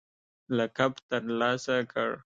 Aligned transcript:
لقب 0.57 0.93
ترلاسه 1.09 1.77
کړ 1.91 2.09